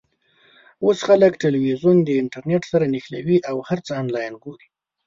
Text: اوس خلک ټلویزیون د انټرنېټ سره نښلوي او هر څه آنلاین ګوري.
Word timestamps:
اوس 0.85 0.99
خلک 1.07 1.31
ټلویزیون 1.41 1.97
د 2.03 2.09
انټرنېټ 2.21 2.63
سره 2.71 2.85
نښلوي 2.93 3.37
او 3.49 3.55
هر 3.67 3.79
څه 3.85 3.91
آنلاین 4.01 4.33
ګوري. 4.43 4.67